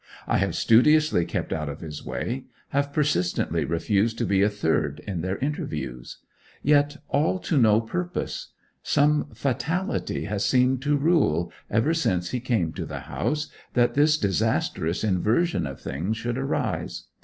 [0.25, 4.99] I have studiously kept out of his way; have persistently refused to be a third
[5.05, 6.17] in their interviews.
[6.63, 8.47] Yet all to no purpose.
[8.81, 14.17] Some fatality has seemed to rule, ever since he came to the house, that this
[14.17, 17.03] disastrous inversion of things should arise.